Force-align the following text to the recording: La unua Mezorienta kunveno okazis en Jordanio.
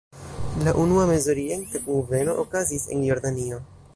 La 0.67 0.71
unua 0.83 1.03
Mezorienta 1.09 1.83
kunveno 1.89 2.35
okazis 2.47 2.89
en 2.97 3.07
Jordanio. 3.11 3.63